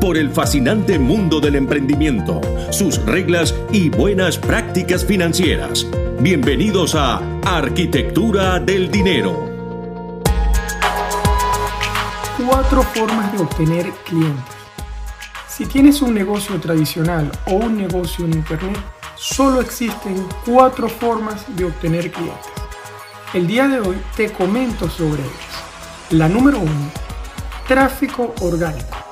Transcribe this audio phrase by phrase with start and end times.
[0.00, 2.40] por el fascinante mundo del emprendimiento,
[2.70, 5.86] sus reglas y buenas prácticas financieras.
[6.20, 9.48] Bienvenidos a Arquitectura del Dinero.
[12.46, 14.54] Cuatro formas de obtener clientes.
[15.48, 18.78] Si tienes un negocio tradicional o un negocio en Internet,
[19.16, 22.52] solo existen cuatro formas de obtener clientes.
[23.34, 26.10] El día de hoy te comento sobre ellas.
[26.10, 26.90] La número uno,
[27.66, 29.07] tráfico orgánico.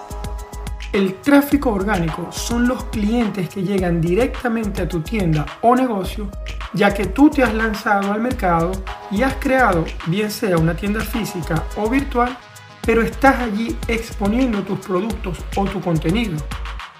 [0.96, 6.30] El tráfico orgánico son los clientes que llegan directamente a tu tienda o negocio,
[6.72, 8.72] ya que tú te has lanzado al mercado
[9.10, 12.34] y has creado, bien sea una tienda física o virtual,
[12.80, 16.38] pero estás allí exponiendo tus productos o tu contenido.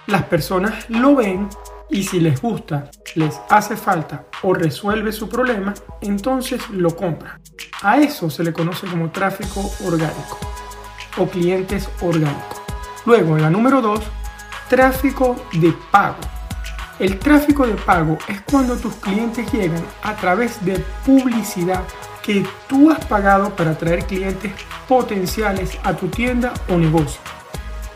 [0.05, 1.49] Las personas lo ven
[1.89, 7.41] y si les gusta, les hace falta o resuelve su problema, entonces lo compran.
[7.81, 10.37] A eso se le conoce como tráfico orgánico
[11.17, 12.56] o clientes orgánicos.
[13.07, 14.01] Luego, la número 2,
[14.67, 16.17] tráfico de pago.
[16.99, 21.83] El tráfico de pago es cuando tus clientes llegan a través de publicidad
[22.21, 24.51] que tú has pagado para atraer clientes
[24.89, 27.21] potenciales a tu tienda o negocio.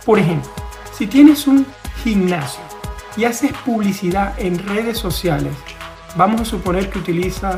[0.05, 0.49] Por ejemplo,
[0.93, 1.67] si tienes un
[2.05, 2.61] gimnasio
[3.17, 5.53] y haces publicidad en redes sociales,
[6.15, 7.57] vamos a suponer que utilizas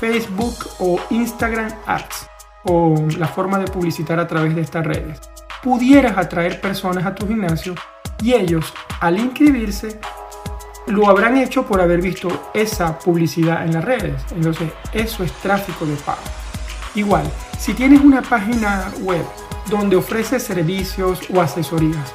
[0.00, 2.30] Facebook o Instagram Ads
[2.64, 5.20] o la forma de publicitar a través de estas redes
[5.62, 7.74] pudieras atraer personas a tu gimnasio
[8.22, 9.98] y ellos al inscribirse
[10.86, 14.22] lo habrán hecho por haber visto esa publicidad en las redes.
[14.34, 16.22] Entonces eso es tráfico de pago.
[16.94, 19.24] Igual, si tienes una página web
[19.68, 22.12] donde ofreces servicios o asesorías,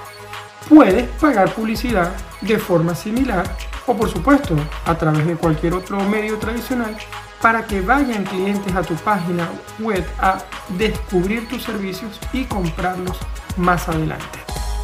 [0.70, 3.44] puedes pagar publicidad de forma similar
[3.86, 6.96] o por supuesto a través de cualquier otro medio tradicional
[7.42, 10.38] para que vayan clientes a tu página web a
[10.78, 13.18] descubrir tus servicios y comprarlos
[13.58, 14.40] más adelante.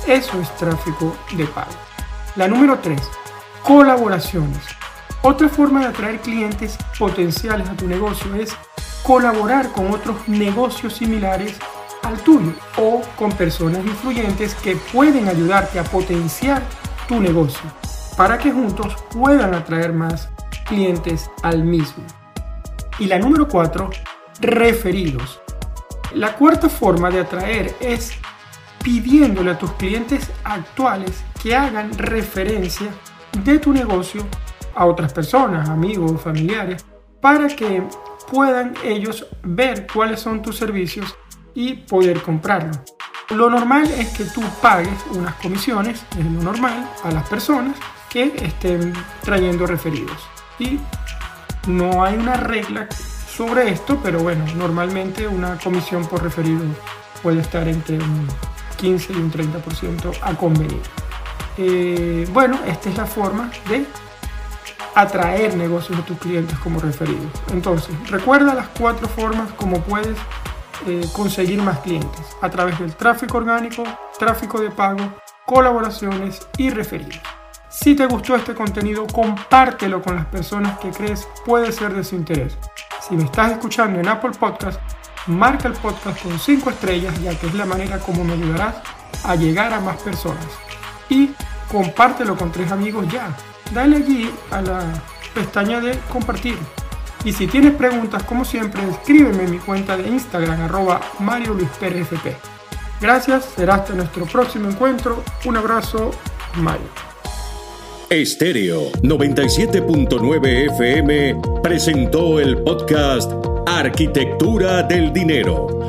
[0.06, 1.72] Eso es tráfico de pago.
[2.36, 3.02] La número 3,
[3.64, 4.60] colaboraciones.
[5.22, 8.56] Otra forma de atraer clientes potenciales a tu negocio es
[9.04, 11.58] colaborar con otros negocios similares
[12.04, 16.62] al tuyo o con personas influyentes que pueden ayudarte a potenciar
[17.08, 17.70] tu negocio
[18.18, 20.30] para que juntos puedan atraer más
[20.66, 22.04] clientes al mismo.
[23.00, 23.90] Y la número 4,
[24.42, 25.42] referidos.
[26.14, 28.14] La cuarta forma de atraer es
[28.84, 32.88] pidiéndole a tus clientes actuales que hagan referencia
[33.44, 34.26] de tu negocio
[34.76, 36.86] a otras personas, amigos, familiares,
[37.22, 37.84] para que
[38.32, 41.16] puedan ellos ver cuáles son tus servicios
[41.60, 42.72] y poder comprarlo.
[43.32, 47.76] Lo normal es que tú pagues unas comisiones, es lo normal, a las personas
[48.10, 50.18] que estén trayendo referidos.
[50.58, 50.80] Y
[51.68, 56.62] no hay una regla sobre esto, pero bueno, normalmente una comisión por referido
[57.22, 58.26] puede estar entre un
[58.78, 60.82] 15 y un 30% a convenir.
[61.58, 63.86] Eh, bueno, esta es la forma de
[64.96, 67.32] atraer negocios a tus clientes como referidos.
[67.52, 70.18] Entonces, recuerda las cuatro formas como puedes
[70.88, 73.84] eh, conseguir más clientes a través del tráfico orgánico,
[74.18, 75.14] tráfico de pago,
[75.46, 77.20] colaboraciones y referidos.
[77.70, 82.16] Si te gustó este contenido, compártelo con las personas que crees puede ser de su
[82.16, 82.58] interés.
[83.08, 84.80] Si me estás escuchando en Apple Podcast,
[85.28, 88.76] marca el podcast con 5 estrellas ya que es la manera como me ayudarás
[89.24, 90.48] a llegar a más personas.
[91.10, 91.32] Y
[91.72, 93.36] compártelo con tres amigos ya.
[93.74, 94.82] Dale allí a la
[95.34, 96.58] pestaña de compartir.
[97.26, 101.70] Y si tienes preguntas, como siempre, escríbeme en mi cuenta de Instagram, arroba Mario Luis
[101.80, 102.08] Pérez.
[103.02, 105.24] Gracias, será hasta nuestro próximo encuentro.
[105.46, 106.12] Un abrazo,
[106.56, 106.88] Mario.
[108.10, 113.32] Estéreo 97.9 FM presentó el podcast
[113.68, 115.89] Arquitectura del Dinero,